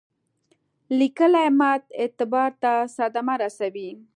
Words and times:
لیکلي 0.99 1.47
متن 1.59 1.87
اعتبار 2.01 2.49
ته 2.63 2.73
صدمه 2.95 3.35
رسوي. 3.43 3.89